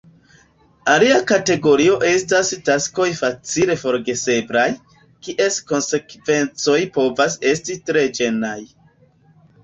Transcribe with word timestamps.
Alia 0.91 1.17
kategorio 1.31 1.97
estas 2.11 2.47
taskoj 2.69 3.05
facile 3.19 3.75
forgeseblaj, 3.81 4.63
kies 5.27 5.59
konsekvencoj 5.73 6.79
povas 6.95 7.37
esti 7.51 7.77
tre 7.91 8.03
ĝenaj. 8.21 8.57